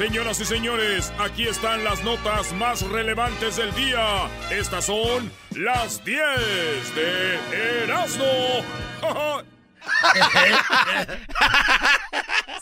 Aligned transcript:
Señoras 0.00 0.40
y 0.40 0.46
señores, 0.46 1.12
aquí 1.18 1.46
están 1.46 1.84
las 1.84 2.02
notas 2.02 2.54
más 2.54 2.80
relevantes 2.80 3.56
del 3.56 3.70
día. 3.74 4.30
Estas 4.48 4.86
son 4.86 5.30
las 5.50 6.02
10 6.02 6.94
de 6.94 7.82
Erasmo. 7.82 8.64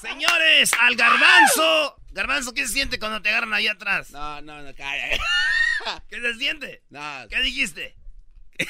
Señores, 0.00 0.72
al 0.80 0.96
garbanzo. 0.96 2.00
Garbanzo, 2.10 2.52
¿qué 2.52 2.66
se 2.66 2.72
siente 2.72 2.98
cuando 2.98 3.22
te 3.22 3.28
agarran 3.28 3.54
ahí 3.54 3.68
atrás? 3.68 4.10
No, 4.10 4.40
no, 4.40 4.60
no, 4.60 4.74
calla. 4.74 5.16
¿Qué 6.08 6.20
se 6.20 6.34
siente? 6.34 6.82
No. 6.90 7.24
¿Qué 7.30 7.40
dijiste? 7.40 7.94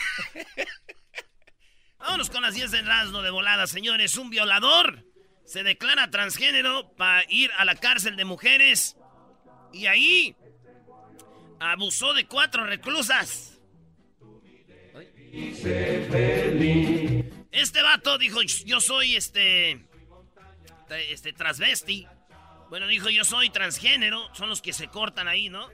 Vámonos 1.98 2.28
con 2.28 2.42
las 2.42 2.52
10 2.52 2.72
de 2.72 2.80
Erasmo 2.80 3.22
de 3.22 3.30
volada, 3.30 3.66
señores. 3.66 4.14
Un 4.18 4.28
violador 4.28 5.07
se 5.48 5.62
declara 5.62 6.10
transgénero 6.10 6.92
para 6.92 7.24
ir 7.30 7.50
a 7.56 7.64
la 7.64 7.74
cárcel 7.74 8.16
de 8.16 8.26
mujeres 8.26 8.98
y 9.72 9.86
ahí 9.86 10.36
abusó 11.58 12.12
de 12.12 12.26
cuatro 12.26 12.66
reclusas. 12.66 13.58
Este 17.50 17.82
vato 17.82 18.18
dijo, 18.18 18.42
yo 18.42 18.82
soy 18.82 19.16
este, 19.16 19.86
este 20.90 21.32
transvesti. 21.32 22.06
Bueno, 22.68 22.86
dijo, 22.86 23.08
yo 23.08 23.24
soy 23.24 23.48
transgénero. 23.48 24.28
Son 24.34 24.50
los 24.50 24.60
que 24.60 24.74
se 24.74 24.88
cortan 24.88 25.28
ahí, 25.28 25.48
¿no? 25.48 25.66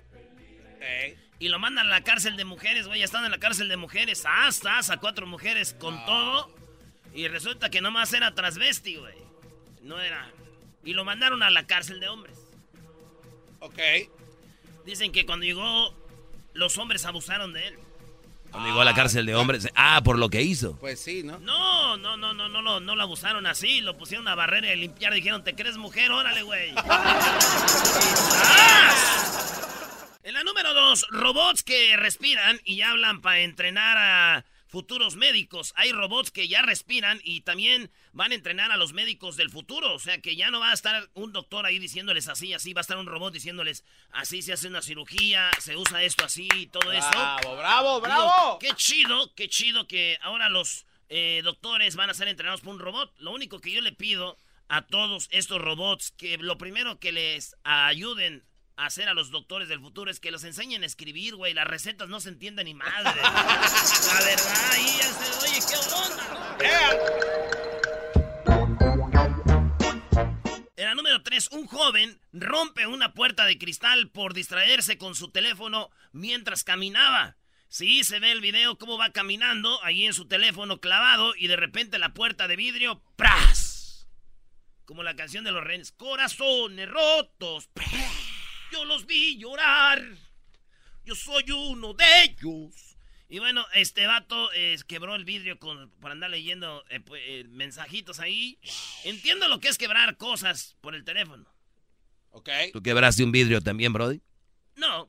Y 1.41 1.49
lo 1.49 1.59
mandan 1.59 1.89
a 1.89 1.91
la 1.91 2.05
cárcel 2.05 2.37
de 2.37 2.45
mujeres, 2.45 2.87
güey. 2.87 3.01
Ya 3.01 3.07
están 3.07 3.25
en 3.25 3.33
la 3.33 3.39
cárcel 3.39 3.69
de 3.69 3.77
mujeres. 3.77 4.25
Hasta, 4.25 4.79
hasta 4.79 4.99
cuatro 4.99 5.27
mujeres 5.27 5.75
con 5.75 6.05
todo. 6.05 6.55
Y 7.13 7.27
resulta 7.27 7.71
que 7.71 7.81
nomás 7.81 8.13
era 8.13 8.37
transvesti, 8.37 8.97
güey. 8.97 9.24
No 9.85 10.01
era. 10.01 10.29
Y 10.83 10.95
lo 10.95 11.05
mandaron 11.05 11.43
a 11.43 11.51
la 11.51 11.67
cárcel 11.67 12.01
de 12.01 12.09
hombres. 12.09 12.39
Ok. 13.61 13.79
Dicen 14.87 15.13
que 15.13 15.27
cuando 15.27 15.45
llegó, 15.45 15.95
los 16.55 16.77
hombres 16.79 17.05
abusaron 17.05 17.53
de 17.53 17.69
él. 17.69 17.79
Cuando 18.51 18.69
llegó 18.71 18.81
a 18.81 18.85
la 18.85 18.95
cárcel 18.95 19.27
de 19.27 19.35
hombres. 19.35 19.69
Ah, 19.75 20.01
por 20.03 20.19
lo 20.19 20.31
que 20.31 20.41
hizo. 20.43 20.79
Pues 20.79 21.01
sí, 21.01 21.23
¿no? 21.23 21.39
No, 21.41 21.99
no, 21.99 22.17
no, 22.17 22.33
no, 22.33 22.49
no, 22.49 22.63
no, 22.63 22.81
no 22.81 22.97
lo 22.97 23.03
abusaron 23.03 23.47
así. 23.47 23.83
Lo 23.83 23.99
pusieron 23.99 24.27
a 24.27 24.35
barrera 24.35 24.73
y 24.73 24.77
limpiar. 24.77 25.13
Dijeron, 25.13 25.45
¿te 25.45 25.55
crees 25.55 25.77
mujer? 25.77 26.11
Órale, 26.11 26.43
güey. 26.43 26.71
en 30.23 30.35
la 30.35 30.45
número 30.45 30.73
dos, 30.73 31.07
robots 31.11 31.63
que 31.63 31.97
respiran 31.99 32.59
y 32.65 32.81
hablan 32.81 33.21
para 33.21 33.41
entrenar 33.41 33.99
a 33.99 34.45
futuros 34.75 35.15
médicos. 35.15 35.73
Hay 35.77 35.93
robots 35.93 36.33
que 36.33 36.49
ya 36.49 36.61
respiran 36.61 37.21
y 37.23 37.43
también 37.43 37.93
van 38.13 38.33
a 38.33 38.35
entrenar 38.35 38.73
a 38.73 38.77
los 38.77 38.93
médicos 38.93 39.37
del 39.37 39.49
futuro. 39.49 39.95
O 39.95 40.01
sea 40.01 40.21
que 40.21 40.35
ya 40.35 40.51
no 40.51 40.59
va 40.59 40.73
a 40.73 40.75
estar 40.75 41.09
un 41.15 41.33
doctor 41.33 41.65
ahí 41.65 41.79
diciéndoles 41.79 42.27
así, 42.27 42.53
así. 42.53 42.73
Va 42.73 42.81
a 42.81 42.83
estar 42.83 42.99
un 42.99 43.07
robot 43.07 43.33
diciéndoles 43.33 43.85
así 44.11 44.43
se 44.43 44.53
hace 44.53 44.67
una 44.67 44.83
cirugía, 44.83 45.49
se 45.61 45.77
usa 45.77 46.03
esto 46.03 46.25
así 46.25 46.49
y 46.57 46.67
todo 46.67 46.91
eso. 46.91 47.09
Bravo, 47.09 47.57
bravo, 47.57 48.01
bravo. 48.01 48.59
qué 48.59 48.73
chido, 48.75 49.33
qué 49.37 49.49
chido 49.49 49.87
que 49.87 50.19
ahora 50.23 50.49
los 50.49 50.87
eh, 51.09 51.43
doctores 51.45 51.95
van 51.95 52.11
a 52.11 52.15
ser 52.15 52.27
entrenados 52.27 52.61
por 52.61 52.75
un 52.75 52.81
robot. 52.81 53.15
Lo 53.19 53.31
único 53.31 53.61
que 53.61 53.71
yo 53.71 53.81
le 53.81 53.93
pido 53.93 54.37
a 54.67 54.83
todos 54.83 55.29
estos 55.31 55.63
robots 55.63 56.11
que 56.11 56.37
lo 56.37 56.59
primero 56.59 56.99
que 56.99 57.13
les 57.13 57.55
ayuden 57.63 58.45
hacer 58.77 59.09
a 59.09 59.15
los 59.15 59.31
doctores 59.31 59.69
del 59.69 59.81
futuro 59.81 60.11
es 60.11 60.21
que 60.21 60.31
los 60.31 60.45
enseñen 60.45 60.83
a 60.83 60.87
escribir, 60.87 61.37
güey. 61.37 61.55
Las 61.55 61.67
recetas 61.67 62.09
no 62.09 62.21
se 62.21 62.31
entienden 62.31 62.67
ni 62.67 62.75
madre. 62.75 63.21
La 63.23 64.21
verdad, 64.25 64.71
ahí 64.73 64.87
ya 64.99 65.13
se, 65.13 65.47
oye, 65.47 65.61
qué 65.69 65.77
onda. 65.95 66.57
En 70.77 70.85
la 70.87 70.95
número 70.95 71.23
3, 71.23 71.49
un 71.53 71.67
joven 71.67 72.21
rompe 72.33 72.87
una 72.87 73.15
puerta 73.15 73.47
de 73.47 73.59
cristal 73.59 74.11
por 74.11 74.35
distraerse 74.35 74.99
con 74.99 75.15
su 75.15 75.31
teléfono 75.31 75.91
mientras 76.13 76.65
caminaba. 76.65 77.37
Sí, 77.69 78.05
se 78.05 78.21
ve 78.21 78.31
el 78.31 78.41
video 78.41 78.79
cómo 78.79 78.99
va 78.99 79.11
caminando 79.11 79.83
ahí 79.83 80.07
en 80.07 80.13
su 80.13 80.27
teléfono 80.27 80.81
clavado 80.81 81.35
y 81.37 81.49
de 81.49 81.57
repente 81.57 81.99
la 81.99 82.15
puerta 82.15 82.47
de 82.47 82.55
vidrio, 82.57 83.03
¡pras! 83.17 84.07
Como 84.85 85.03
la 85.03 85.17
canción 85.17 85.43
de 85.45 85.51
los 85.51 85.65
renes, 85.65 85.91
corazones 85.91 86.89
rotos, 86.89 87.67
¡pras! 87.69 88.14
Yo 88.75 88.85
los 88.85 89.07
vi 89.07 89.39
llorar. 89.39 90.03
Yo 91.05 91.15
soy 91.15 91.49
uno 91.53 91.95
de 91.95 92.05
ellos. 92.25 92.97
Y 93.29 93.39
bueno, 93.39 93.65
este 93.73 94.05
vato 94.09 94.53
eh, 94.53 94.77
quebró 94.89 95.15
el 95.15 95.25
vidrio 95.25 95.61
con, 95.61 95.93
por 96.01 96.11
andar 96.11 96.31
leyendo 96.31 96.83
eh, 96.89 96.99
pues, 96.99 97.23
eh, 97.25 97.45
mensajitos 97.51 98.19
ahí. 98.19 98.59
Entiendo 99.05 99.47
lo 99.47 99.61
que 99.61 99.69
es 99.69 99.79
quebrar 99.79 100.17
cosas 100.17 100.77
por 100.81 100.97
el 100.97 101.05
teléfono. 101.05 101.47
Ok. 102.31 102.49
¿Tú 102.73 102.83
quebraste 102.83 103.23
un 103.23 103.31
vidrio 103.31 103.61
también, 103.61 103.93
Brody? 103.93 104.21
No. 104.75 105.09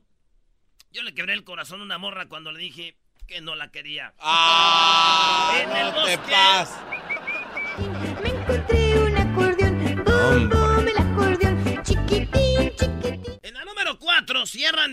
Yo 0.92 1.02
le 1.02 1.12
quebré 1.12 1.32
el 1.32 1.42
corazón 1.42 1.80
a 1.80 1.84
una 1.84 1.98
morra 1.98 2.28
cuando 2.28 2.52
le 2.52 2.60
dije 2.60 2.96
que 3.26 3.40
no 3.40 3.56
la 3.56 3.72
quería. 3.72 4.14
¡Ah! 4.20 5.58
En 5.60 5.76
el 5.76 5.92
no 5.92 6.04
te 6.04 6.16
bosque. 6.16 6.32
pas. 6.32 6.70
Me 8.22 8.28
encontré 8.28 8.85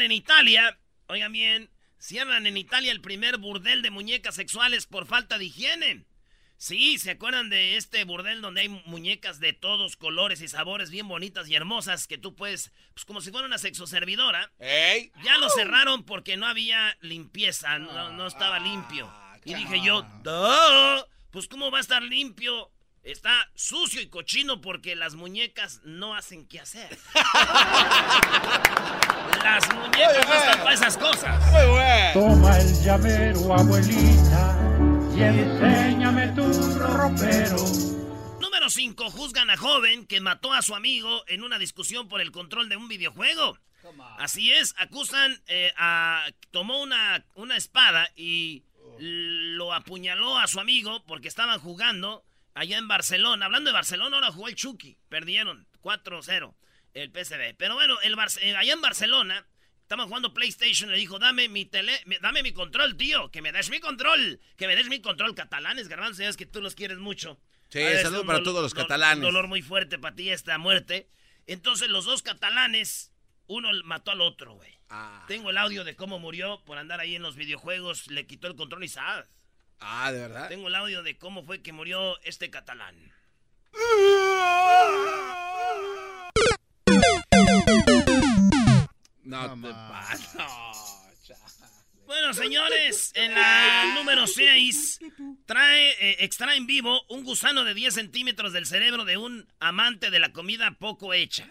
en 0.03 0.11
Italia. 0.11 0.77
Oigan 1.07 1.31
bien, 1.31 1.69
cierran 1.97 2.47
en 2.47 2.57
Italia 2.57 2.91
el 2.91 3.01
primer 3.01 3.37
burdel 3.37 3.81
de 3.81 3.91
muñecas 3.91 4.35
sexuales 4.35 4.85
por 4.85 5.05
falta 5.05 5.37
de 5.37 5.45
higiene. 5.45 6.05
Sí, 6.57 6.97
¿se 6.97 7.11
acuerdan 7.11 7.49
de 7.49 7.75
este 7.75 8.05
burdel 8.05 8.41
donde 8.41 8.61
hay 8.61 8.69
muñecas 8.69 9.39
de 9.41 9.51
todos 9.51 9.97
colores 9.97 10.39
y 10.41 10.47
sabores 10.47 10.91
bien 10.91 11.07
bonitas 11.09 11.49
y 11.49 11.55
hermosas 11.55 12.07
que 12.07 12.17
tú 12.17 12.35
puedes, 12.35 12.71
pues 12.93 13.03
como 13.03 13.19
si 13.19 13.31
fuera 13.31 13.47
una 13.47 13.57
sexoservidora? 13.57 14.51
¡Ey! 14.59 15.11
Ya 15.23 15.37
lo 15.39 15.49
cerraron 15.49 16.05
porque 16.05 16.37
no 16.37 16.45
había 16.45 16.97
limpieza, 17.01 17.79
no, 17.79 18.11
no 18.11 18.27
estaba 18.27 18.59
limpio. 18.59 19.11
Y 19.43 19.55
dije 19.55 19.81
yo, 19.81 20.03
"Duh, 20.23 21.05
pues 21.31 21.49
¿cómo 21.49 21.69
va 21.69 21.79
a 21.79 21.81
estar 21.81 22.01
limpio? 22.01 22.71
Está 23.03 23.51
sucio 23.53 24.01
y 24.01 24.07
cochino 24.07 24.61
porque 24.61 24.95
las 24.95 25.13
muñecas 25.15 25.81
no 25.83 26.15
hacen 26.15 26.47
qué 26.47 26.61
hacer. 26.61 26.97
las 29.43 29.75
muñecas 29.75 30.25
no 30.25 30.33
están 30.33 30.59
para 30.59 30.73
esas 30.73 30.97
cosas. 30.97 31.51
Muy 31.51 31.65
bueno. 31.69 32.13
Toma 32.13 32.57
el 32.59 32.81
llavero, 32.81 33.53
abuelita, 33.53 34.57
y 35.17 35.21
enséñame 35.21 36.29
tu 36.29 36.43
ropero. 36.79 37.57
Número 38.39 38.69
5. 38.69 39.11
Juzgan 39.11 39.49
a 39.49 39.57
joven 39.57 40.07
que 40.07 40.21
mató 40.21 40.53
a 40.53 40.61
su 40.61 40.73
amigo 40.73 41.25
en 41.27 41.43
una 41.43 41.59
discusión 41.59 42.07
por 42.07 42.21
el 42.21 42.31
control 42.31 42.69
de 42.69 42.77
un 42.77 42.87
videojuego. 42.87 43.57
Así 44.17 44.53
es, 44.53 44.73
acusan 44.77 45.43
eh, 45.47 45.73
a... 45.75 46.25
Tomó 46.51 46.81
una, 46.81 47.25
una 47.35 47.57
espada 47.57 48.09
y 48.15 48.63
lo 48.97 49.73
apuñaló 49.73 50.37
a 50.37 50.47
su 50.47 50.61
amigo 50.61 51.03
porque 51.05 51.27
estaban 51.27 51.59
jugando 51.59 52.23
allá 52.53 52.77
en 52.77 52.87
Barcelona. 52.87 53.45
Hablando 53.45 53.69
de 53.69 53.73
Barcelona, 53.73 54.17
ahora 54.17 54.31
jugó 54.31 54.47
el 54.47 54.55
Chucky. 54.55 54.97
Perdieron 55.09 55.67
4-0 55.81 56.55
el 56.93 57.09
PSV. 57.11 57.55
Pero 57.57 57.75
bueno, 57.75 57.99
el 58.01 58.15
eh, 58.41 58.55
allá 58.55 58.73
en 58.73 58.81
Barcelona 58.81 59.45
Estamos 59.83 60.07
jugando 60.07 60.33
PlayStation. 60.33 60.89
Le 60.89 60.97
dijo, 60.97 61.19
dame 61.19 61.49
mi 61.49 61.65
tele, 61.65 61.99
me- 62.05 62.17
dame 62.19 62.41
mi 62.41 62.51
control, 62.53 62.95
tío. 62.95 63.29
Que 63.29 63.41
me 63.41 63.51
des 63.51 63.69
mi 63.69 63.79
control. 63.79 64.39
Que 64.55 64.65
me 64.65 64.75
des 64.77 64.87
mi 64.87 65.01
control. 65.01 65.35
Catalanes, 65.35 65.87
garbanzo, 65.89 66.19
sabes 66.23 66.37
que 66.37 66.45
tú 66.45 66.61
los 66.61 66.73
quieres 66.73 66.97
mucho. 66.97 67.37
Sí, 67.69 67.79
es 67.79 68.01
saludo 68.01 68.21
un 68.21 68.27
para 68.27 68.41
todos 68.41 68.63
los 68.63 68.73
catalanes. 68.73 69.17
Un 69.17 69.21
dolor 69.33 69.47
muy 69.47 69.61
fuerte 69.61 69.99
para 69.99 70.15
ti 70.15 70.29
esta 70.29 70.57
muerte. 70.57 71.09
Entonces 71.47 71.89
los 71.89 72.05
dos 72.05 72.23
catalanes, 72.23 73.11
uno 73.45 73.69
mató 73.83 74.11
al 74.11 74.21
otro, 74.21 74.53
güey. 74.55 74.71
Ah, 74.89 75.25
Tengo 75.27 75.49
el 75.49 75.57
audio 75.57 75.83
de 75.83 75.95
cómo 75.95 76.17
murió 76.17 76.63
por 76.65 76.77
andar 76.77 76.99
ahí 77.01 77.15
en 77.15 77.21
los 77.21 77.35
videojuegos. 77.35 78.07
Le 78.07 78.25
quitó 78.25 78.47
el 78.47 78.55
control 78.55 78.85
y 78.85 78.87
sabes. 78.87 79.27
Ah, 79.83 80.11
de 80.11 80.19
verdad. 80.19 80.49
Tengo 80.49 80.67
el 80.67 80.75
audio 80.75 81.03
de 81.03 81.17
cómo 81.17 81.43
fue 81.43 81.61
que 81.61 81.71
murió 81.73 82.19
este 82.23 82.49
catalán. 82.49 82.95
No 89.23 89.61
te 89.61 89.69
pases. 89.69 90.37
Bueno, 92.05 92.33
señores, 92.33 93.11
en 93.15 93.33
la 93.33 93.93
número 93.95 94.27
6 94.27 94.99
trae, 95.45 95.89
eh, 95.99 96.17
extrae 96.19 96.57
en 96.57 96.67
vivo 96.67 97.01
un 97.09 97.23
gusano 97.23 97.63
de 97.63 97.73
10 97.73 97.93
centímetros 97.93 98.53
del 98.53 98.65
cerebro 98.65 99.05
de 99.05 99.17
un 99.17 99.47
amante 99.59 100.11
de 100.11 100.19
la 100.19 100.31
comida 100.31 100.71
poco 100.77 101.13
hecha. 101.13 101.47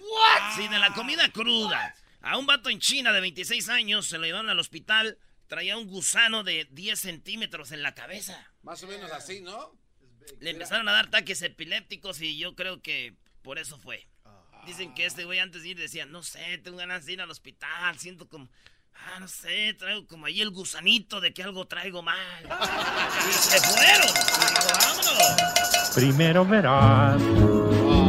Sí, 0.55 0.69
de 0.69 0.79
la 0.79 0.93
comida 0.93 1.31
cruda. 1.31 1.95
A 2.21 2.39
un 2.39 2.47
vato 2.47 2.69
en 2.69 2.79
China 2.79 3.13
de 3.13 3.21
26 3.21 3.69
años 3.71 4.07
se 4.07 4.19
lo 4.19 4.25
llevaron 4.25 4.51
al 4.51 4.59
hospital. 4.59 5.19
Traía 5.53 5.77
un 5.77 5.87
gusano 5.87 6.45
de 6.45 6.67
10 6.71 6.99
centímetros 6.99 7.73
en 7.73 7.83
la 7.83 7.95
cabeza. 7.95 8.51
Más 8.63 8.83
o 8.85 8.87
menos 8.87 9.13
así, 9.13 9.43
¿no? 9.43 9.77
Le 10.41 10.49
empezaron 10.49 10.89
a 10.89 10.93
dar 10.93 11.09
ataques 11.09 11.43
epilépticos 11.43 12.23
y 12.23 12.39
yo 12.39 12.55
creo 12.55 12.81
que 12.81 13.17
por 13.43 13.59
eso 13.59 13.77
fue. 13.77 14.09
Dicen 14.65 14.95
que 14.95 15.05
este 15.05 15.27
güey 15.27 15.41
antes 15.41 15.61
de 15.61 15.69
ir 15.69 15.79
decía, 15.79 16.07
no 16.07 16.23
sé, 16.23 16.57
tengo 16.65 16.79
ganas 16.79 17.05
de 17.05 17.13
ir 17.13 17.21
al 17.21 17.31
hospital, 17.31 17.99
siento 17.99 18.31
como, 18.31 18.49
ah, 18.95 19.21
no 19.21 19.29
sé, 19.29 19.75
traigo 19.75 20.07
como 20.07 20.25
ahí 20.25 20.41
el 20.41 20.53
gusanito 20.53 21.21
de 21.21 21.35
que 21.35 21.43
algo 21.43 21.67
traigo 21.67 22.01
mal. 22.01 22.45
Y 23.29 23.33
se 23.35 23.61
fueron. 23.61 24.09
Vámonos. 24.81 25.91
Primero 25.95 26.47
verás 26.47 27.21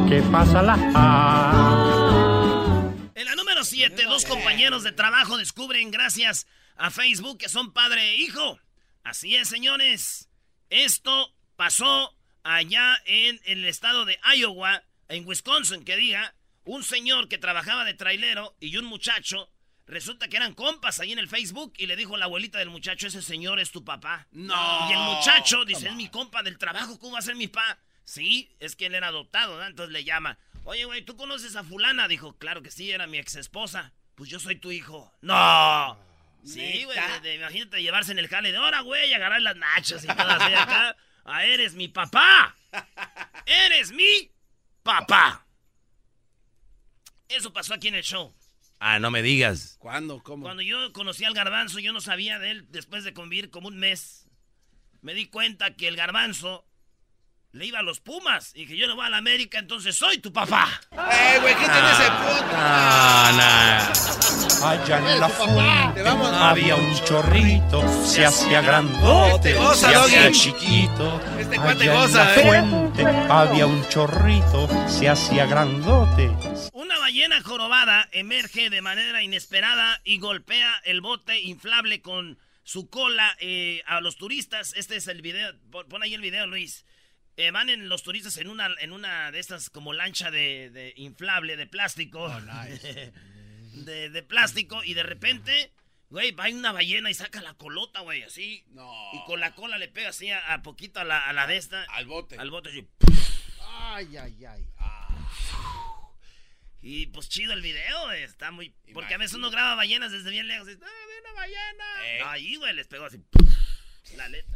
que 0.08 0.22
pasa 0.32 0.62
la 0.62 0.78
A. 0.96 2.94
En 3.16 3.26
la 3.26 3.36
número 3.36 3.66
7, 3.66 4.02
dos 4.06 4.24
compañeros 4.24 4.84
de 4.84 4.94
trabajo 4.94 5.38
descubren 5.38 5.92
gracias 5.92 6.48
a 6.76 6.92
Facebook 6.92 7.38
que 7.38 7.50
son 7.50 7.74
padre 7.74 8.12
e 8.12 8.16
hijo. 8.18 8.60
Así 9.04 9.36
es, 9.36 9.48
señores. 9.50 10.30
Esto 10.70 11.34
pasó 11.56 12.16
allá 12.44 12.98
en 13.06 13.40
el 13.46 13.66
estado 13.66 14.06
de 14.06 14.20
Iowa, 14.36 14.84
en 15.08 15.28
Wisconsin, 15.28 15.84
que 15.84 15.96
diga, 15.96 16.36
un 16.66 16.84
señor 16.84 17.28
que 17.28 17.38
trabajaba 17.38 17.86
de 17.86 17.94
trailero 17.94 18.56
y 18.60 18.78
un 18.78 18.86
muchacho, 18.86 19.50
resulta 19.86 20.28
que 20.28 20.38
eran 20.38 20.54
compas 20.54 21.00
ahí 21.00 21.12
en 21.12 21.20
el 21.20 21.28
Facebook 21.28 21.74
y 21.78 21.88
le 21.88 21.96
dijo 21.96 22.18
la 22.18 22.26
abuelita 22.26 22.60
del 22.60 22.70
muchacho, 22.70 23.08
ese 23.08 23.22
señor 23.22 23.60
es 23.60 23.72
tu 23.72 23.84
papá. 23.84 24.28
No. 24.32 24.90
Y 24.90 24.94
el 24.94 25.00
muchacho 25.00 25.66
dice, 25.66 25.90
es 25.90 25.96
mi 25.96 26.10
compa 26.10 26.44
del 26.44 26.58
trabajo, 26.58 27.00
¿cómo 27.00 27.14
va 27.14 27.20
a 27.20 27.24
ser 27.24 27.36
mi 27.36 27.48
papá? 27.48 27.80
Sí, 28.06 28.54
es 28.60 28.76
que 28.76 28.88
él 28.88 28.96
era 28.96 29.08
adoptado, 29.08 29.58
¿no? 29.58 29.66
Entonces 29.66 29.94
le 29.94 30.04
llama. 30.04 30.38
Oye, 30.66 30.86
güey, 30.86 31.04
¿tú 31.04 31.16
conoces 31.16 31.56
a 31.56 31.64
fulana? 31.64 32.08
Dijo, 32.08 32.38
claro 32.38 32.62
que 32.62 32.72
sí, 32.72 32.92
era 32.92 33.08
mi 33.08 33.18
ex 33.18 33.36
esposa. 33.36 33.94
Pues 34.16 34.30
yo 34.30 34.40
soy 34.40 34.58
tu 34.58 34.72
hijo. 34.72 35.14
¡No! 35.22 35.98
Sí, 36.44 36.84
güey, 36.84 36.98
imagínate 37.36 37.82
llevarse 37.82 38.12
en 38.12 38.20
el 38.20 38.28
jale 38.28 38.52
de 38.52 38.58
hora, 38.58 38.82
güey, 38.82 39.10
y 39.10 39.14
agarrar 39.14 39.42
las 39.42 39.56
nachas 39.56 40.04
y 40.04 40.08
todo 40.08 40.28
así 40.28 40.54
acá. 40.54 40.96
Ah, 41.26 41.46
eres 41.46 41.74
mi 41.74 41.88
papá. 41.88 42.56
Eres 43.46 43.92
mi 43.92 44.32
papá. 44.84 45.46
Eso 47.30 47.54
pasó 47.54 47.74
aquí 47.74 47.88
en 47.88 47.96
el 47.96 48.04
show. 48.04 48.36
Ah, 48.80 49.00
no 49.00 49.10
me 49.10 49.22
digas. 49.22 49.78
¿Cuándo? 49.80 50.22
¿Cómo? 50.22 50.44
Cuando 50.44 50.62
yo 50.62 50.92
conocí 50.92 51.24
al 51.24 51.34
garbanzo, 51.34 51.80
yo 51.80 51.94
no 51.94 52.02
sabía 52.02 52.40
de 52.40 52.52
él 52.52 52.66
después 52.70 53.06
de 53.06 53.14
convivir 53.14 53.50
como 53.50 53.70
un 53.70 53.78
mes. 53.78 54.28
Me 55.02 55.14
di 55.14 55.28
cuenta 55.28 55.76
que 55.76 55.88
el 55.88 55.96
garbanzo 55.96 56.68
le 57.54 57.68
iba 57.68 57.80
a 57.80 57.84
los 57.84 58.00
Pumas 58.00 58.52
y 58.56 58.66
que 58.66 58.76
yo 58.76 58.88
no 58.88 58.96
voy 58.96 59.06
a 59.06 59.10
la 59.10 59.18
América, 59.18 59.60
entonces 59.60 59.96
soy 59.96 60.18
tu 60.18 60.34
papá. 60.34 60.82
¡Eh, 60.92 61.38
güey! 61.40 61.54
¿Qué 61.54 61.66
tiene 61.66 61.92
ese 61.92 62.10
punto? 62.10 62.56
Ah, 62.56 63.94
Allá 64.64 64.98
en 64.98 65.20
la 65.20 65.30
fuente 65.30 66.04
había 66.08 66.76
un 66.76 67.04
chorrito, 67.04 68.06
se 68.06 68.26
hacía 68.26 68.62
grandote, 68.62 69.54
Goza, 69.54 69.90
se 69.90 69.96
hacía 69.96 70.32
chiquito. 70.32 71.22
Este 71.38 71.58
cuate 71.58 71.84
Allá 71.84 71.94
en 71.94 72.00
goza, 72.00 72.24
la 72.24 72.36
¿eh? 72.36 72.44
fuente 72.44 73.06
había 73.30 73.68
un 73.68 73.88
chorrito, 73.90 74.68
se 74.88 75.10
hacía 75.10 75.46
grandote. 75.46 76.32
Una 76.72 76.98
ballena 76.98 77.42
jorobada 77.44 78.10
emerge 78.14 78.72
de 78.72 78.82
manera 78.82 79.22
inesperada 79.22 80.02
y 80.04 80.18
golpea 80.18 80.74
el 80.86 81.02
bote 81.02 81.40
inflable 81.42 82.02
con 82.02 82.40
su 82.64 82.90
cola 82.90 83.36
eh, 83.40 83.84
a 83.86 84.02
los 84.02 84.16
turistas. 84.16 84.74
Este 84.76 84.96
es 84.96 85.08
el 85.08 85.22
video. 85.22 85.54
Pon 85.70 86.02
ahí 86.02 86.16
el 86.16 86.22
video, 86.22 86.48
Luis. 86.48 86.86
Eh, 87.36 87.50
van 87.52 87.70
en 87.70 87.90
los 87.90 88.04
turistas 88.04 88.38
en 88.38 88.48
una, 88.48 88.70
en 88.80 88.92
una 88.92 89.32
de 89.32 89.40
estas 89.40 89.70
como 89.70 89.92
lancha 89.94 90.30
de, 90.30 90.70
de 90.70 90.94
inflable 90.98 91.58
de 91.58 91.68
plástico. 91.68 92.30
de, 93.74 94.10
de 94.10 94.24
plástico 94.24 94.84
y 94.84 94.94
de 94.94 95.04
repente, 95.04 95.72
güey, 96.10 96.32
va 96.32 96.48
una 96.50 96.72
ballena 96.72 97.10
y 97.10 97.14
saca 97.16 97.42
la 97.42 97.56
colota, 97.56 98.02
güey, 98.02 98.24
así. 98.24 98.64
No. 98.68 98.92
Y 99.14 99.24
con 99.26 99.40
la 99.40 99.56
cola 99.56 99.78
le 99.78 99.88
pega 99.88 100.10
así 100.10 100.30
a, 100.30 100.54
a 100.54 100.62
poquito 100.62 101.00
a 101.00 101.04
la, 101.04 101.28
a 101.28 101.34
la 101.34 101.48
de 101.48 101.58
esta. 101.58 101.84
Al 101.86 102.06
bote. 102.06 102.38
Al 102.38 102.52
bote 102.52 102.70
así. 102.70 102.88
Ay, 103.62 104.16
ay, 104.18 104.46
ay. 104.46 104.66
Y 106.86 107.08
pues 107.08 107.30
chido 107.30 107.54
el 107.54 107.62
video, 107.62 108.12
está 108.12 108.52
muy... 108.52 108.76
Porque 108.94 109.14
a 109.14 109.18
veces 109.18 109.36
uno 109.36 109.50
graba 109.50 109.76
ballenas 109.76 110.12
desde 110.12 110.30
bien 110.30 110.50
lejos. 110.50 110.68
y, 110.68 110.72
¡Ah, 110.74 110.76
ve 111.08 111.22
una 111.22 111.34
ballena! 111.34 111.86
Eh. 112.06 112.22
Ahí, 112.26 112.56
güey, 112.58 112.74
les 112.74 112.88
pegó 112.88 113.06
así. 113.06 113.24
La 114.18 114.26
aleta. 114.26 114.53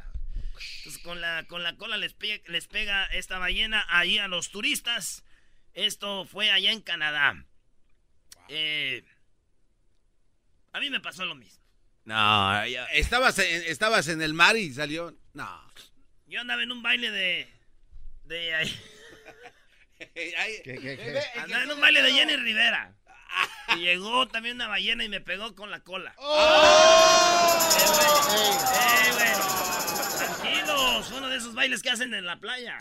Entonces 0.80 1.02
con 1.04 1.22
la, 1.22 1.46
con 1.48 1.64
la 1.64 1.76
cola 1.76 1.98
les, 1.98 2.14
pe- 2.14 2.44
les 2.48 2.68
pega 2.68 3.06
esta 3.06 3.40
ballena 3.40 3.86
ahí 3.90 4.18
a 4.20 4.28
los 4.28 4.50
turistas. 4.50 5.24
Esto 5.74 6.26
fue 6.26 6.52
allá 6.52 6.72
en 6.72 6.82
Canadá. 6.82 7.44
Eh, 8.50 9.04
a 10.74 10.80
mí 10.80 10.90
me 10.90 11.00
pasó 11.00 11.26
lo 11.26 11.36
mismo. 11.36 11.58
No, 12.06 12.66
ya- 12.68 12.86
Estabas 12.86 13.38
en, 13.40 13.64
estabas 13.64 14.08
en 14.08 14.22
el 14.22 14.34
mar 14.34 14.56
y 14.56 14.74
salió. 14.74 15.16
No. 15.34 15.74
Yo 16.28 16.42
andaba 16.42 16.64
en 16.64 16.72
un 16.72 16.82
baile 16.82 17.12
de... 17.12 17.48
de 18.26 18.56
ahí- 18.56 18.80
¿Qué, 20.00 20.62
qué, 20.64 20.80
qué? 20.80 21.22
andaba 21.40 21.64
en 21.64 21.72
un 21.72 21.82
baile 21.82 22.02
de 22.02 22.14
Jenny 22.14 22.36
Rivera. 22.38 22.94
Y 23.76 23.80
llegó 23.80 24.28
también 24.28 24.56
una 24.56 24.68
ballena 24.68 25.04
y 25.04 25.10
me 25.10 25.20
pegó 25.22 25.54
con 25.54 25.70
la 25.70 25.82
cola. 25.82 26.16
¡Eh, 26.18 26.22
güey! 29.14 29.67
Uno 31.16 31.28
de 31.30 31.38
esos 31.38 31.54
bailes 31.54 31.84
que 31.84 31.92
hacen 31.92 32.12
en 32.16 32.26
la 32.26 32.40
playa. 32.40 32.80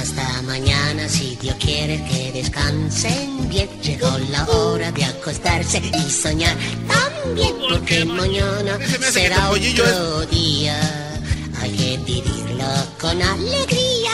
Hasta 0.00 0.42
mañana, 0.42 1.08
si 1.08 1.34
Dios 1.36 1.56
quiere 1.56 1.96
que 2.04 2.30
descansen 2.32 3.48
bien. 3.48 3.68
Llegó 3.82 4.16
la 4.30 4.44
hora 4.44 4.92
de 4.92 5.04
acostarse 5.04 5.78
y 5.78 6.10
soñar 6.10 6.56
también. 6.86 7.56
Porque 7.58 8.04
mañana 8.04 8.78
será 9.00 9.50
otro 9.50 10.26
día. 10.26 10.78
Hay 11.60 11.72
que 11.72 11.98
vivirlo 12.04 12.68
con 13.00 13.20
alegría. 13.20 14.12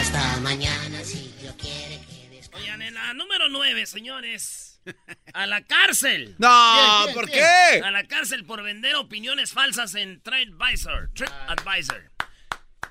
Hasta 0.00 0.40
mañana, 0.40 1.02
si 1.04 1.34
Dios 1.40 1.54
quiere 1.58 2.00
que 2.06 2.28
descansen. 2.36 2.60
Oigan, 2.60 2.82
en 2.82 2.94
la 2.94 3.14
número 3.14 3.48
9, 3.48 3.86
señores. 3.86 4.67
A 5.32 5.46
la 5.46 5.64
cárcel. 5.64 6.34
No, 6.38 7.06
¿por 7.14 7.30
qué? 7.30 7.42
A 7.84 7.90
la 7.90 8.04
cárcel 8.04 8.44
por 8.44 8.62
vender 8.62 8.96
opiniones 8.96 9.52
falsas 9.52 9.94
en 9.94 10.20
TripAdvisor. 10.22 11.10
TripAdvisor. 11.14 12.10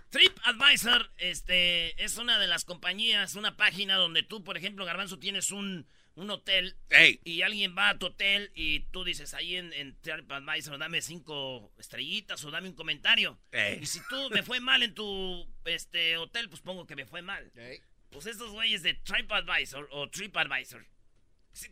TripAdvisor 0.10 1.12
este, 1.18 2.02
es 2.04 2.18
una 2.18 2.40
de 2.40 2.48
las 2.48 2.64
compañías, 2.64 3.36
una 3.36 3.58
página 3.58 3.96
donde 3.96 4.24
tú, 4.24 4.44
por 4.44 4.58
ejemplo, 4.58 4.86
Garbanzo, 4.86 5.20
tienes 5.20 5.52
un, 5.52 5.86
un 6.16 6.30
hotel 6.30 6.78
Ey. 6.90 7.20
y 7.24 7.42
alguien 7.42 7.76
va 7.78 7.90
a 7.90 8.00
tu 8.00 8.08
hotel 8.08 8.52
y 8.56 8.82
tú 8.92 9.04
dices 9.04 9.34
ahí 9.34 9.56
en, 9.56 9.74
en 9.74 10.00
TripAdvisor, 10.02 10.78
dame 10.78 11.02
cinco 11.02 11.72
estrellitas 11.78 12.44
o 12.46 12.52
dame 12.52 12.70
un 12.70 12.76
comentario. 12.76 13.40
Ey. 13.52 13.80
Y 13.82 13.86
si 13.86 14.00
tú 14.10 14.30
me 14.32 14.44
fue 14.44 14.60
mal 14.60 14.82
en 14.82 14.94
tu 14.94 15.48
este, 15.66 16.18
hotel, 16.18 16.50
pues 16.50 16.62
pongo 16.62 16.88
que 16.88 16.96
me 16.96 17.06
fue 17.06 17.22
mal. 17.22 17.52
Ey. 17.56 17.80
Pues 18.10 18.26
estos 18.26 18.52
güeyes 18.52 18.84
de 18.84 18.94
TripAdvisor 18.94 19.90
o 19.92 20.10
TripAdvisor. 20.10 20.86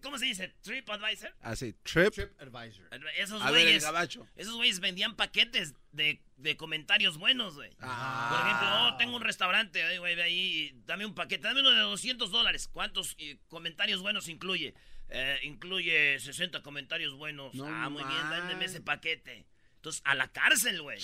¿Cómo 0.01 0.17
se 0.17 0.25
dice? 0.25 0.53
TripAdvisor. 0.61 1.35
Así, 1.41 1.73
trip. 1.83 2.13
Trip 2.13 2.41
Advisor. 2.41 2.87
Esos 3.17 3.41
A 3.41 3.51
ver, 3.51 3.61
el 3.61 3.65
güeyes. 3.67 3.83
gabacho. 3.83 4.27
Esos 4.35 4.55
güeyes 4.55 4.79
vendían 4.79 5.15
paquetes 5.15 5.73
de, 5.91 6.21
de 6.37 6.57
comentarios 6.57 7.17
buenos, 7.17 7.55
güey. 7.55 7.71
Ah. 7.79 8.29
Por 8.31 8.47
ejemplo, 8.47 8.87
oh, 8.87 8.97
tengo 8.97 9.15
un 9.15 9.23
restaurante, 9.23 9.83
ay, 9.83 9.97
güey, 9.97 10.15
ve 10.15 10.23
ahí, 10.23 10.81
dame 10.85 11.05
un 11.05 11.13
paquete, 11.13 11.47
dame 11.47 11.59
uno 11.61 11.71
de 11.71 11.79
200 11.79 12.31
dólares. 12.31 12.67
¿Cuántos 12.71 13.15
eh, 13.17 13.37
comentarios 13.47 14.01
buenos 14.01 14.27
incluye? 14.27 14.73
Eh, 15.09 15.39
incluye 15.43 16.19
60 16.19 16.61
comentarios 16.61 17.13
buenos. 17.13 17.53
No 17.53 17.65
ah, 17.65 17.89
muy 17.89 18.03
bien, 18.03 18.21
man. 18.21 18.31
dándeme 18.31 18.65
ese 18.65 18.81
paquete. 18.81 19.45
Entonces, 19.75 20.01
a 20.05 20.15
la 20.15 20.29
cárcel, 20.31 20.81
güey. 20.81 20.99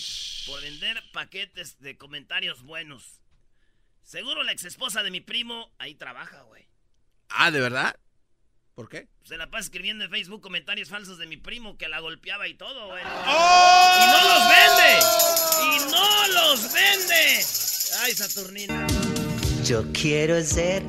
Por 0.47 0.59
vender 0.61 1.03
paquetes 1.13 1.79
de 1.79 1.97
comentarios 1.97 2.63
buenos. 2.63 3.21
Seguro 4.01 4.43
la 4.43 4.51
ex 4.51 4.65
esposa 4.65 5.03
de 5.03 5.11
mi 5.11 5.21
primo 5.21 5.71
ahí 5.77 5.93
trabaja, 5.93 6.41
güey. 6.43 6.67
Ah, 7.29 7.51
¿de 7.51 7.59
verdad? 7.61 7.95
¿Por 8.75 8.88
qué? 8.90 9.08
Se 9.24 9.38
la 9.38 9.50
pasa 9.50 9.66
escribiendo 9.66 10.06
en 10.06 10.10
Facebook 10.10 10.42
comentarios 10.42 10.90
falsos 10.90 11.18
de 11.18 11.28
mi 11.28 11.38
primo 11.38 11.78
que 11.78 11.90
la 11.90 12.00
golpeaba 12.00 12.48
y 12.48 12.54
todo, 12.56 12.88
güey. 12.88 13.04
¡Oh! 13.28 13.98
¡Y 13.98 14.08
no 14.08 14.24
los 14.30 14.44
vende! 14.50 15.00
¡Y 15.63 15.92
no 15.92 16.28
los 16.34 16.74
vende! 16.74 17.46
¡Ay, 18.01 18.13
Saturnina! 18.13 18.88
Yo 19.66 19.84
quiero 19.94 20.42
ser 20.42 20.82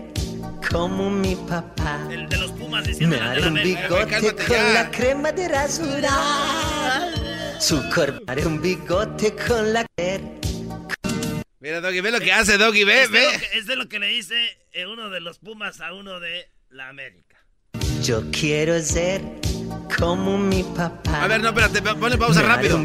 como 0.70 1.10
mi 1.10 1.34
papá. 1.36 2.06
El 2.10 2.28
de 2.28 2.36
los 2.38 2.52
Pumas 2.52 2.86
diciendo 2.86 3.16
Me 3.16 3.22
haré 3.22 3.46
un 3.46 3.54
bigote 3.54 4.34
con 4.34 4.46
ya. 4.48 4.72
la 4.72 4.90
crema 4.90 5.32
de 5.32 5.48
rasurar. 5.48 7.12
Su 7.60 7.82
cuerpo 7.92 8.22
haré 8.28 8.46
un 8.46 8.62
bigote 8.62 9.34
con 9.36 9.72
la 9.72 9.84
Mira, 11.60 11.80
Doggy, 11.80 12.00
ve 12.00 12.10
lo 12.10 12.18
que 12.20 12.32
hace, 12.32 12.58
Doggy, 12.58 12.82
ve, 12.84 13.02
Es 13.02 13.12
de, 13.12 13.18
ve. 13.18 13.32
lo 13.32 13.38
que, 13.38 13.58
es 13.58 13.66
de 13.66 13.76
lo 13.76 13.88
que 13.88 13.98
le 14.00 14.06
dice 14.08 14.58
eh, 14.72 14.86
uno 14.86 15.10
de 15.10 15.20
los 15.20 15.38
Pumas 15.38 15.80
a 15.80 15.92
uno 15.92 16.18
de 16.18 16.48
la 16.70 16.88
América. 16.88 17.31
Yo 18.02 18.22
quiero 18.32 18.80
ser 18.80 19.22
como 19.98 20.36
mi 20.38 20.62
papá. 20.62 21.22
A 21.24 21.28
ver, 21.28 21.40
no, 21.40 21.48
espérate, 21.50 21.80
ponle 21.82 22.18
pausa 22.18 22.42
rápido. 22.42 22.84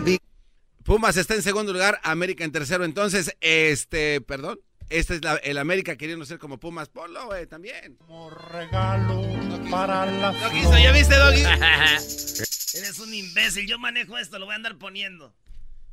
Pumas 0.83 1.17
está 1.17 1.33
en 1.36 1.41
segundo 1.41 1.74
lugar, 1.74 2.00
América 2.03 2.43
en 2.43 2.51
tercero. 2.51 2.86
Entonces, 2.86 3.36
este, 3.41 4.21
perdón, 4.21 4.59
este 4.89 5.15
es 5.15 5.24
la- 5.24 5.36
el 5.38 5.57
América 5.57 5.95
queriendo 5.97 6.25
ser 6.25 6.38
como 6.39 6.59
Pumas. 6.59 6.88
Ponlo, 6.89 7.25
güey, 7.25 7.45
también. 7.47 7.95
Como 7.95 8.29
regalo 8.29 9.21
para 9.69 10.05
la 10.05 10.31
No 10.31 10.50
quiso, 10.51 10.77
¿ya 10.77 10.91
viste, 10.91 11.15
Doggy? 11.15 11.41
Eres 12.77 13.00
un 13.00 13.13
imbécil, 13.13 13.67
yo 13.67 13.79
manejo 13.79 14.17
esto, 14.17 14.38
lo 14.39 14.45
voy 14.45 14.53
a 14.53 14.57
andar 14.57 14.77
poniendo. 14.77 15.33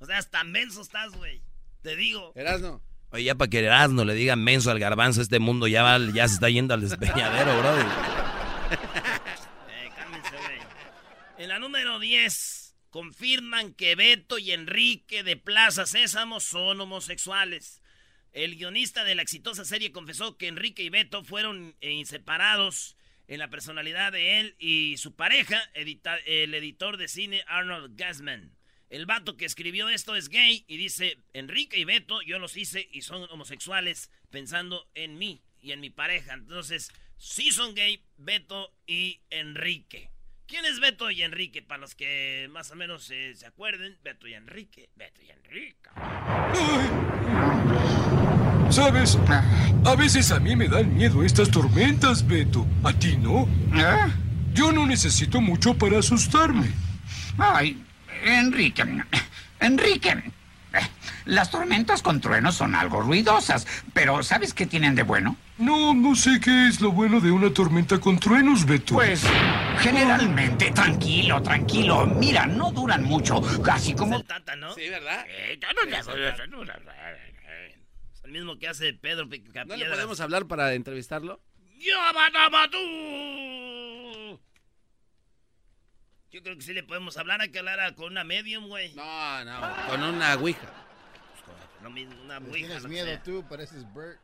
O 0.01 0.07
sea, 0.07 0.19
hasta 0.19 0.45
menso 0.45 0.83
estás, 0.83 1.13
güey. 1.17 1.41
Te 1.83 1.97
digo. 1.97 2.33
Erasno. 2.37 2.83
Oye, 3.11 3.25
ya 3.25 3.35
para 3.37 3.49
que 3.49 3.61
Erasmo 3.61 4.05
le 4.05 4.15
diga 4.15 4.37
menso 4.37 4.71
al 4.71 4.79
garbanzo, 4.79 5.23
este 5.23 5.39
mundo 5.39 5.67
ya, 5.67 5.83
va- 5.83 5.99
ya 6.13 6.29
se 6.29 6.35
está 6.35 6.49
yendo 6.51 6.75
al 6.75 6.83
despeñadero, 6.83 7.59
brother. 7.59 7.87
En 11.37 11.49
la 11.49 11.59
número 11.59 11.99
10, 11.99 12.77
confirman 12.91 13.75
que 13.75 13.97
Beto 13.97 14.39
y 14.39 14.53
Enrique 14.53 15.25
de 15.25 15.37
Plaza 15.37 15.85
Sésamo 15.85 16.39
son 16.39 16.81
homosexuales. 16.81 17.83
El 18.31 18.55
guionista 18.55 19.03
de 19.03 19.17
la 19.17 19.23
exitosa 19.23 19.65
serie 19.65 19.91
confesó 19.91 20.37
que 20.37 20.47
Enrique 20.47 20.85
y 20.85 20.91
Beto 20.91 21.25
fueron 21.25 21.75
eh, 21.81 21.91
inseparados 21.91 22.97
en 23.27 23.41
la 23.41 23.51
personalidad 23.51 24.13
de 24.13 24.39
él 24.39 24.55
y 24.61 24.97
su 24.97 25.17
pareja, 25.17 25.61
el 25.75 26.55
editor 26.55 26.99
de 26.99 27.09
cine 27.09 27.43
Arnold 27.49 27.97
Gasman. 27.97 28.57
El 28.89 29.07
vato 29.07 29.37
que 29.37 29.45
escribió 29.45 29.89
esto 29.89 30.15
es 30.15 30.29
gay 30.29 30.65
y 30.69 30.77
dice, 30.77 31.19
Enrique 31.33 31.79
y 31.79 31.85
Beto, 31.85 32.23
yo 32.23 32.39
los 32.39 32.57
hice 32.57 32.89
y 32.93 33.03
son 33.03 33.29
homosexuales 33.29 34.09
pensando 34.31 34.89
en 34.95 35.19
mí 35.19 35.43
y 35.61 35.73
en 35.73 35.81
mi 35.81 35.91
pareja. 35.91 36.35
Entonces, 36.35 36.93
sí 37.17 37.51
son 37.51 37.75
gay 37.75 38.05
Beto 38.19 38.73
y 38.87 39.21
Enrique. 39.31 40.14
¿Quién 40.47 40.67
es 40.67 40.79
Beto 40.79 41.11
y 41.11 41.23
Enrique? 41.23 41.63
Para 41.63 41.81
los 41.81 41.95
que 41.95 42.49
más 42.51 42.71
o 42.71 42.77
menos 42.77 43.11
eh, 43.11 43.35
se 43.35 43.47
acuerden, 43.47 43.97
Beto 44.05 44.27
y 44.29 44.35
Enrique. 44.35 44.91
Beto 44.95 45.23
y 45.23 45.31
Enrique. 45.31 45.91
¿Sabes? 48.71 49.19
A 49.85 49.95
veces 49.97 50.31
a 50.31 50.41
mí 50.41 50.55
me 50.55 50.69
dan 50.69 50.95
miedo 50.95 51.23
estas 51.23 51.51
tormentas, 51.51 52.27
Beto. 52.27 52.67
¿A 52.83 52.93
ti 52.93 53.17
no? 53.17 53.49
Yo 54.53 54.71
no 54.71 54.87
necesito 54.87 55.41
mucho 55.41 55.75
para 55.75 55.99
asustarme. 55.99 56.71
Ay, 57.39 57.83
Enrique, 58.25 58.85
Enrique, 59.61 60.33
las 61.25 61.51
tormentas 61.51 62.03
con 62.03 62.21
truenos 62.21 62.57
son 62.57 62.75
algo 62.75 63.01
ruidosas, 63.01 63.67
pero 63.93 64.23
¿sabes 64.23 64.55
qué 64.55 64.67
tienen 64.67 64.95
de 64.95 65.03
bueno? 65.03 65.37
No, 65.59 65.95
no 65.95 66.17
sé 66.17 66.41
qué 66.43 66.69
es 66.69 66.81
lo 66.81 66.91
bueno 66.91 67.21
de 67.21 67.31
una 67.31 67.53
tormenta 67.53 68.01
con 68.01 68.19
truenos, 68.19 68.67
Beto. 68.67 68.95
Pues, 68.95 69.25
generalmente, 69.79 70.71
tranquilo, 70.73 71.41
tranquilo, 71.43 72.07
mira, 72.07 72.47
no 72.47 72.73
duran 72.73 73.05
mucho, 73.05 73.41
así 73.71 73.95
como... 73.95 74.17
El 74.17 74.25
Tata, 74.25 74.57
¿no? 74.57 74.75
Sí, 74.75 74.89
¿verdad? 74.89 75.25
Eh, 75.29 75.59
Es 78.13 78.25
el 78.25 78.33
mismo 78.33 78.59
que 78.59 78.69
hace 78.69 78.93
Pedro 78.95 79.29
¿No 79.67 79.77
le 79.77 79.87
podemos 79.87 80.21
hablar 80.21 80.47
para 80.47 80.75
entrevistarlo? 80.75 81.41
¡Yabanabadú! 81.79 82.79
Yo 86.35 86.43
creo 86.43 86.57
que 86.57 86.63
sí 86.63 86.73
le 86.75 86.83
podemos 86.83 87.17
hablar, 87.17 87.41
hay 87.41 87.53
que 87.53 87.61
hablar 87.61 87.95
con 87.95 88.07
una 88.11 88.25
medium, 88.25 88.67
güey. 88.67 88.93
No, 88.95 89.45
no, 89.45 89.87
con 89.89 90.03
una 90.03 90.35
ouija. 90.35 90.69
Lo 91.81 91.91
mismo, 91.91 92.21
una 92.23 92.39
ouija, 92.39 92.67
Tienes 92.67 92.85
miedo 92.87 93.07
sea. 93.07 93.23
tú, 93.23 93.47
pareces 93.49 93.85
Bert. 93.95 94.19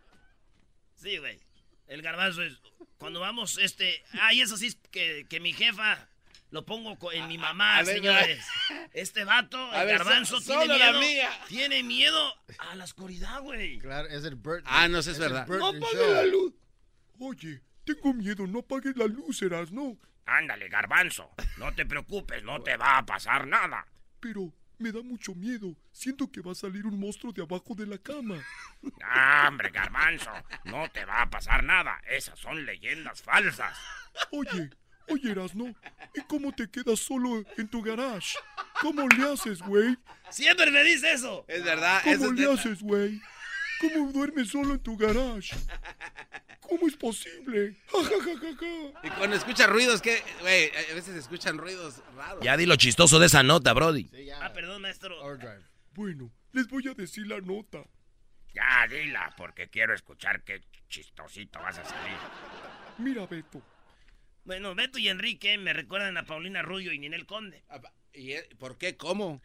Sí, 0.97 1.19
güey. 1.19 1.39
El 1.87 2.03
garbanzo 2.03 2.43
es. 2.43 2.61
Cuando 2.99 3.21
vamos, 3.21 3.59
este. 3.59 4.03
Ay, 4.21 4.41
eso 4.41 4.57
sí 4.57 4.67
es 4.67 4.79
que, 4.91 5.25
que 5.31 5.39
mi 5.39 5.53
jefa 5.53 6.09
lo 6.51 6.67
pongo 6.67 7.13
en 7.13 7.29
mi 7.29 7.39
mamá, 7.39 7.79
a 7.79 7.85
señores. 7.85 8.45
Este 8.93 9.23
vato, 9.23 9.57
A 9.71 9.83
el 9.83 9.87
ver, 9.87 9.99
garbanzo, 9.99 10.41
so- 10.41 10.59
tiene 10.59 10.75
miedo. 10.79 10.99
mía. 10.99 11.31
Tiene 11.47 11.83
miedo 11.85 12.35
a 12.59 12.75
la 12.75 12.83
oscuridad, 12.83 13.41
güey. 13.43 13.79
Claro, 13.79 14.09
es 14.09 14.25
el 14.25 14.35
Bert. 14.35 14.65
Ah, 14.69 14.89
no, 14.89 15.01
sí 15.01 15.11
es 15.11 15.19
verdad. 15.21 15.47
No 15.47 15.69
and 15.69 15.77
apague 15.85 15.97
Show. 15.97 16.13
la 16.13 16.25
luz. 16.25 16.55
Oye, 17.21 17.61
tengo 17.85 18.13
miedo, 18.15 18.49
no 18.49 18.59
apagues 18.59 18.97
la 18.97 19.07
luz, 19.07 19.41
¿no? 19.71 19.97
Ándale, 20.31 20.69
garbanzo. 20.69 21.29
No 21.57 21.75
te 21.75 21.85
preocupes, 21.85 22.43
no 22.45 22.63
te 22.63 22.77
va 22.77 22.99
a 22.99 23.05
pasar 23.05 23.49
nada. 23.49 23.85
Pero 24.21 24.53
me 24.79 24.93
da 24.93 25.03
mucho 25.03 25.35
miedo. 25.35 25.77
Siento 25.91 26.31
que 26.31 26.41
va 26.41 26.53
a 26.53 26.55
salir 26.55 26.87
un 26.87 27.01
monstruo 27.01 27.33
de 27.33 27.43
abajo 27.43 27.75
de 27.75 27.87
la 27.87 27.99
cama. 27.99 28.37
Ah, 29.03 29.47
hombre, 29.49 29.71
garbanzo. 29.71 30.31
No 30.65 30.89
te 30.91 31.05
va 31.05 31.23
a 31.23 31.31
pasar 31.31 31.65
nada. 31.65 32.01
Esas 32.09 32.39
son 32.39 32.65
leyendas 32.65 33.23
falsas. 33.23 33.77
Oye, 34.31 34.71
oye, 35.09 35.33
Erasno, 35.33 35.75
¿y 36.15 36.21
cómo 36.29 36.53
te 36.53 36.71
quedas 36.71 37.01
solo 37.01 37.45
en 37.57 37.69
tu 37.69 37.83
garage? 37.83 38.39
¿Cómo 38.81 39.09
le 39.09 39.33
haces, 39.33 39.61
güey? 39.61 39.99
Siempre 40.31 40.71
me 40.71 40.85
dice 40.85 41.13
eso. 41.13 41.45
Es 41.49 41.65
verdad, 41.65 42.03
¿Cómo 42.05 42.27
es 42.27 42.33
le 42.33 42.53
haces, 42.53 42.81
güey? 42.81 43.21
¿Cómo 43.81 44.13
duermes 44.13 44.49
solo 44.49 44.75
en 44.75 44.81
tu 44.81 44.97
garage? 44.97 45.57
¿Cómo 46.71 46.87
es 46.87 46.95
posible? 46.95 47.75
Ja, 47.89 47.99
ja, 48.05 48.23
ja, 48.23 48.39
ja, 48.39 48.57
ja. 48.57 49.07
Y 49.07 49.11
cuando 49.19 49.35
escucha 49.35 49.67
ruidos, 49.67 50.01
que, 50.01 50.23
güey, 50.41 50.71
a 50.91 50.95
veces 50.95 51.17
escuchan 51.17 51.59
ruidos 51.59 52.01
raros. 52.15 52.45
Ya 52.45 52.57
di 52.57 52.65
lo 52.65 52.77
chistoso 52.77 53.19
de 53.19 53.27
esa 53.27 53.43
nota, 53.43 53.73
Brody. 53.73 54.05
Sí, 54.05 54.27
ya. 54.27 54.47
Ah, 54.47 54.53
perdón, 54.53 54.81
maestro. 54.81 55.17
Bueno, 55.95 56.31
les 56.53 56.69
voy 56.69 56.87
a 56.87 56.95
decir 56.95 57.27
la 57.27 57.41
nota. 57.41 57.83
Ya, 58.55 58.87
dila, 58.89 59.35
porque 59.37 59.69
quiero 59.69 59.95
escuchar 59.95 60.45
qué 60.45 60.63
chistosito 60.89 61.59
vas 61.59 61.79
a 61.79 61.85
salir. 61.85 62.17
Mira, 62.99 63.27
Beto, 63.27 63.61
Bueno, 64.45 64.77
Beto 64.77 64.99
y 64.99 65.09
Enrique 65.09 65.59
me 65.59 65.73
recuerdan 65.73 66.17
a 66.19 66.25
Paulina 66.25 66.63
Rubio 66.63 66.93
y 66.93 67.01
Ninel 67.01 67.27
Conde. 67.27 67.65
Apa, 67.69 67.93
¿Y 68.13 68.33
eh, 68.33 68.49
por 68.61 68.79
qué? 68.79 68.97
¿Cómo? 68.97 69.43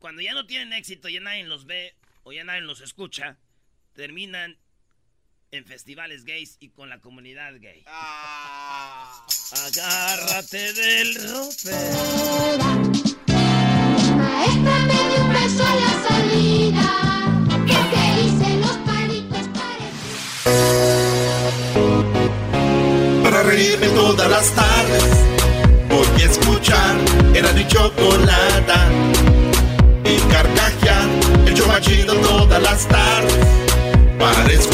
Cuando 0.00 0.22
ya 0.22 0.34
no 0.34 0.44
tienen 0.46 0.72
éxito, 0.72 1.08
ya 1.08 1.20
nadie 1.20 1.44
los 1.44 1.66
ve 1.66 1.94
o 2.24 2.32
ya 2.32 2.42
nadie 2.42 2.62
los 2.62 2.80
escucha, 2.80 3.38
terminan 3.92 4.58
en 5.56 5.64
festivales 5.64 6.24
gays 6.24 6.56
y 6.58 6.70
con 6.70 6.88
la 6.88 6.98
comunidad 6.98 7.52
gay. 7.60 7.84
Ah. 7.86 9.24
Agárrate 9.66 10.72
del 10.72 11.14
rope. 11.14 11.70
Maestra 14.16 14.78
me 14.86 15.08
dio 15.08 15.24
un 15.24 15.32
beso 15.32 15.64
a 15.64 15.74
la 15.76 16.08
salida. 16.08 17.04
¿Qué 17.66 18.22
dicen 18.22 18.60
los 18.62 18.76
palitos 18.78 19.48
Para 23.22 23.42
reírme 23.44 23.88
todas 23.88 24.28
las 24.28 24.50
tardes 24.50 25.04
Voy 25.88 26.22
a 26.22 26.24
escuchar 26.24 26.96
Era 27.34 27.52
mi 27.52 27.66
chocolata 27.68 28.90
Y 30.04 30.16
carcajear 30.30 31.08
El 31.46 31.54
show 31.54 31.68
más 31.68 31.80
chido 31.80 32.14
todas 32.16 32.62
las 32.62 32.86
tardes 32.88 33.46
Para 34.18 34.52
escuchar 34.52 34.73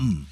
come. 0.01 0.30